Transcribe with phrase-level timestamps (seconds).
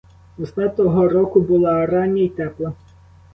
[0.37, 2.73] Весна того року була рання й тепла.